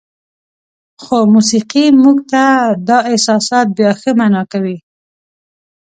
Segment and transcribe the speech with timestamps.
[1.01, 2.43] خو موسیقي موږ ته
[2.87, 4.77] دا احساسات بیا ښه معنا کوي.